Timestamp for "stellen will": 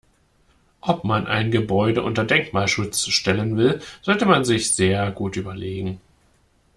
3.09-3.83